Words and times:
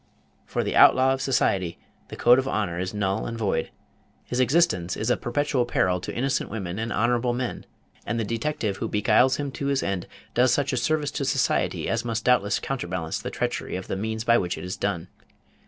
For 0.47 0.63
the 0.63 0.75
outlaw 0.75 1.13
of 1.13 1.21
society, 1.21 1.77
the 2.07 2.15
code 2.15 2.39
of 2.39 2.47
honor 2.47 2.79
is 2.79 2.91
null 2.91 3.27
and 3.27 3.37
void. 3.37 3.69
His 4.25 4.39
existence 4.39 4.97
is 4.97 5.11
a 5.11 5.15
perpetual 5.15 5.63
peril 5.67 6.01
to 6.01 6.15
innocent 6.15 6.49
women 6.49 6.79
and 6.79 6.91
honorable 6.91 7.33
men; 7.33 7.67
and 8.03 8.19
the 8.19 8.23
detective 8.25 8.77
who 8.77 8.87
beguiles 8.87 9.35
him 9.35 9.51
to 9.51 9.67
his 9.67 9.83
end 9.83 10.07
does 10.33 10.51
such 10.51 10.73
a 10.73 10.77
service 10.77 11.11
to 11.11 11.23
society 11.23 11.87
as 11.87 12.03
must 12.03 12.25
doubtless 12.25 12.57
counterbalance 12.57 13.19
the 13.19 13.29
treachery 13.29 13.75
of 13.75 13.85
the 13.85 13.95
means 13.95 14.23
by 14.23 14.39
which 14.39 14.57
it 14.57 14.63
is 14.63 14.75
done. 14.75 15.07